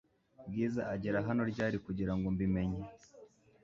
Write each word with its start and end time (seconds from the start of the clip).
Bwiza 0.47 0.81
agera 0.93 1.17
hano 1.27 1.41
ryari 1.51 1.77
kugirango 1.85 2.25
mbi 2.35 2.47
menye 2.53 2.83